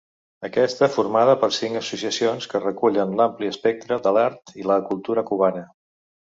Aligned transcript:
Aquesta 0.47 0.87
formada 0.93 1.35
per 1.43 1.49
cinc 1.57 1.77
associacions 1.81 2.47
que 2.53 2.61
recullen 2.63 3.13
l'ampli 3.21 3.51
espectre 3.53 4.01
de 4.09 4.15
l'art 4.19 4.57
i 4.63 4.67
la 4.73 4.79
cultura 4.89 5.27
cubana. 5.31 5.65